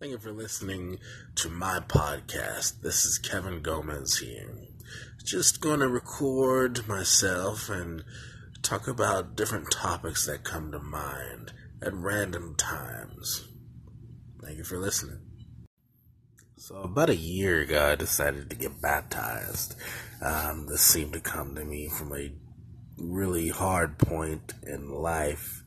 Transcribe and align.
Thank 0.00 0.10
you 0.10 0.18
for 0.18 0.32
listening 0.32 0.98
to 1.36 1.48
my 1.48 1.78
podcast. 1.78 2.82
This 2.82 3.04
is 3.04 3.16
Kevin 3.16 3.62
Gomez 3.62 4.18
here. 4.18 4.50
Just 5.24 5.60
going 5.60 5.78
to 5.80 5.88
record 5.88 6.86
myself 6.88 7.70
and 7.70 8.02
talk 8.60 8.88
about 8.88 9.36
different 9.36 9.70
topics 9.70 10.26
that 10.26 10.42
come 10.42 10.72
to 10.72 10.80
mind 10.80 11.52
at 11.80 11.94
random 11.94 12.56
times. 12.56 13.46
Thank 14.42 14.58
you 14.58 14.64
for 14.64 14.78
listening. 14.78 15.20
So, 16.56 16.74
about 16.82 17.08
a 17.08 17.16
year 17.16 17.60
ago, 17.60 17.92
I 17.92 17.94
decided 17.94 18.50
to 18.50 18.56
get 18.56 18.82
baptized. 18.82 19.76
Um, 20.20 20.66
this 20.66 20.82
seemed 20.82 21.12
to 21.12 21.20
come 21.20 21.54
to 21.54 21.64
me 21.64 21.88
from 21.88 22.12
a 22.12 22.32
really 22.98 23.48
hard 23.48 23.98
point 23.98 24.54
in 24.66 24.90
life. 24.90 25.62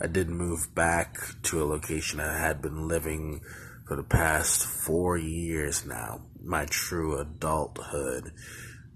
I 0.00 0.06
did 0.06 0.30
move 0.30 0.74
back 0.74 1.18
to 1.44 1.62
a 1.62 1.64
location 1.64 2.20
I 2.20 2.38
had 2.38 2.62
been 2.62 2.88
living 2.88 3.42
for 3.86 3.96
the 3.96 4.02
past 4.02 4.66
four 4.66 5.16
years 5.16 5.86
now, 5.86 6.22
my 6.42 6.64
true 6.66 7.18
adulthood. 7.18 8.32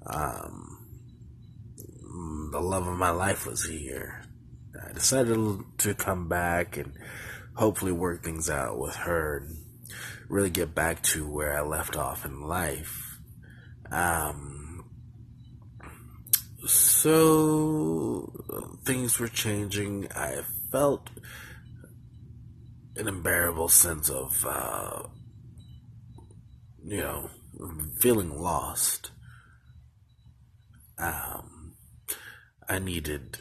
Um, 0.06 0.80
the 2.52 2.60
love 2.60 2.86
of 2.86 2.98
my 2.98 3.10
life 3.10 3.46
was 3.46 3.64
here. 3.64 4.24
I 4.84 4.92
decided 4.92 5.64
to 5.78 5.94
come 5.94 6.28
back 6.28 6.76
and 6.76 6.92
hopefully 7.54 7.92
work 7.92 8.24
things 8.24 8.50
out 8.50 8.78
with 8.78 8.96
her 8.96 9.38
and 9.38 9.56
really 10.28 10.50
get 10.50 10.74
back 10.74 11.02
to 11.02 11.28
where 11.28 11.56
I 11.56 11.60
left 11.62 11.96
off 11.96 12.24
in 12.24 12.40
life. 12.40 13.18
Um, 13.92 14.84
so 16.66 18.32
things 18.84 19.18
were 19.18 19.28
changing. 19.28 20.08
I 20.14 20.42
felt 20.70 21.10
an 23.00 23.08
unbearable 23.08 23.68
sense 23.68 24.10
of, 24.10 24.44
uh, 24.46 25.04
you 26.84 26.98
know, 26.98 27.30
feeling 27.98 28.38
lost. 28.38 29.10
Um, 30.98 31.76
I 32.68 32.78
needed 32.78 33.38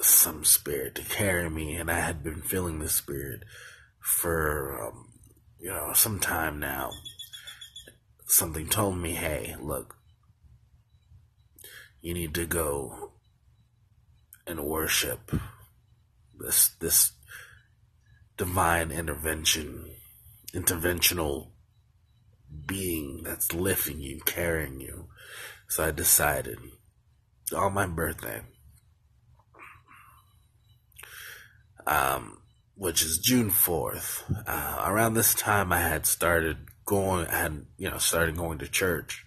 some 0.00 0.42
spirit 0.42 0.94
to 0.94 1.02
carry 1.02 1.50
me, 1.50 1.76
and 1.76 1.90
I 1.90 2.00
had 2.00 2.24
been 2.24 2.40
feeling 2.40 2.78
the 2.78 2.88
spirit 2.88 3.42
for, 4.00 4.88
um, 4.88 5.12
you 5.60 5.68
know, 5.68 5.92
some 5.92 6.18
time 6.18 6.58
now. 6.58 6.92
Something 8.26 8.68
told 8.68 8.96
me, 8.96 9.12
hey, 9.12 9.54
look, 9.60 9.96
you 12.00 12.14
need 12.14 12.34
to 12.34 12.46
go 12.46 13.12
and 14.46 14.64
worship 14.64 15.30
this 16.38 16.68
this 16.80 17.12
divine 18.36 18.90
intervention, 18.90 19.90
interventional 20.54 21.48
being 22.66 23.22
that's 23.24 23.52
lifting 23.52 24.00
you, 24.00 24.20
carrying 24.24 24.80
you. 24.80 25.08
So 25.68 25.84
I 25.84 25.90
decided 25.90 26.58
on 27.54 27.74
my 27.74 27.86
birthday, 27.86 28.42
um, 31.86 32.38
which 32.74 33.02
is 33.02 33.18
June 33.18 33.50
4th, 33.50 34.22
uh, 34.46 34.84
around 34.86 35.14
this 35.14 35.34
time 35.34 35.72
I 35.72 35.80
had 35.80 36.06
started 36.06 36.58
going, 36.84 37.26
I 37.26 37.38
had, 37.38 37.66
you 37.78 37.90
know, 37.90 37.98
started 37.98 38.36
going 38.36 38.58
to 38.58 38.68
church. 38.68 39.24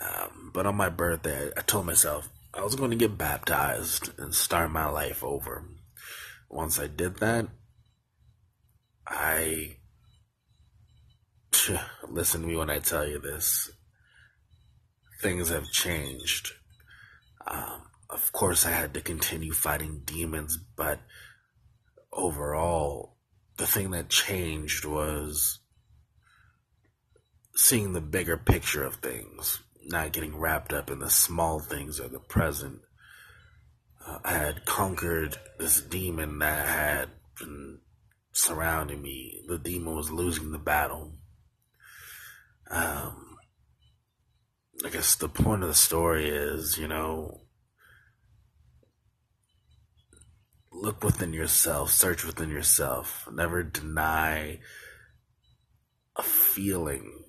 Um, 0.00 0.50
but 0.52 0.66
on 0.66 0.76
my 0.76 0.88
birthday, 0.88 1.50
I 1.56 1.60
told 1.62 1.86
myself 1.86 2.28
I 2.52 2.62
was 2.62 2.74
going 2.74 2.90
to 2.90 2.96
get 2.96 3.16
baptized 3.18 4.10
and 4.18 4.34
start 4.34 4.70
my 4.70 4.86
life 4.86 5.24
over. 5.24 5.64
Once 6.48 6.78
I 6.78 6.86
did 6.86 7.16
that, 7.16 7.48
I 9.06 9.76
listen 12.08 12.42
to 12.42 12.46
me 12.46 12.56
when 12.56 12.70
I 12.70 12.78
tell 12.78 13.06
you 13.06 13.18
this. 13.18 13.70
Things 15.22 15.48
have 15.48 15.70
changed. 15.70 16.52
Um, 17.46 17.82
of 18.10 18.32
course, 18.32 18.66
I 18.66 18.70
had 18.70 18.94
to 18.94 19.00
continue 19.00 19.52
fighting 19.52 20.02
demons, 20.04 20.58
but 20.76 21.00
overall, 22.12 23.16
the 23.56 23.66
thing 23.66 23.90
that 23.92 24.08
changed 24.08 24.84
was 24.84 25.60
seeing 27.54 27.92
the 27.92 28.00
bigger 28.00 28.36
picture 28.36 28.84
of 28.84 28.96
things, 28.96 29.60
not 29.84 30.12
getting 30.12 30.36
wrapped 30.36 30.72
up 30.72 30.90
in 30.90 30.98
the 30.98 31.10
small 31.10 31.60
things 31.60 32.00
of 32.00 32.12
the 32.12 32.20
present. 32.20 32.80
Uh, 34.06 34.18
I 34.24 34.32
had 34.32 34.64
conquered 34.64 35.36
this 35.58 35.80
demon 35.80 36.38
that 36.40 36.66
had 36.66 37.08
been 37.38 37.78
surrounding 38.34 39.00
me. 39.00 39.40
The 39.46 39.58
demon 39.58 39.94
was 39.94 40.10
losing 40.10 40.50
the 40.50 40.58
battle. 40.58 41.14
Um, 42.70 43.36
I 44.84 44.90
guess 44.90 45.14
the 45.14 45.28
point 45.28 45.62
of 45.62 45.68
the 45.68 45.74
story 45.74 46.28
is, 46.28 46.76
you 46.76 46.88
know, 46.88 47.42
look 50.72 51.02
within 51.04 51.32
yourself, 51.32 51.92
search 51.92 52.24
within 52.24 52.50
yourself, 52.50 53.28
never 53.32 53.62
deny 53.62 54.58
a 56.16 56.22
feeling 56.22 57.24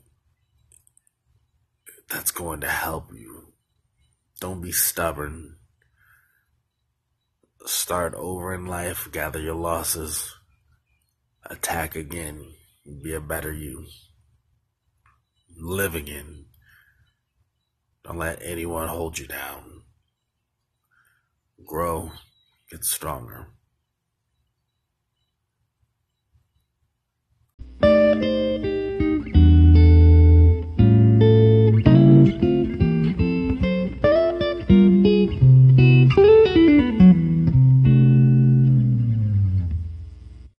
that's 2.09 2.31
going 2.31 2.61
to 2.61 2.69
help 2.69 3.11
you. 3.13 3.53
Don't 4.39 4.61
be 4.61 4.72
stubborn. 4.72 5.57
Start 7.66 8.13
over 8.16 8.53
in 8.53 8.66
life, 8.66 9.09
gather 9.11 9.39
your 9.39 9.55
losses 9.55 10.33
attack 11.50 11.95
again, 11.95 12.53
be 13.03 13.13
a 13.13 13.22
better 13.22 13.53
you. 13.53 13.85
Live 15.57 15.95
again. 15.95 16.45
Don't 18.03 18.17
let 18.17 18.41
anyone 18.44 18.88
hold 18.88 19.17
you 19.17 19.28
down. 19.28 19.84
Grow, 21.66 22.11
get 22.69 22.84
stronger. 22.84 23.47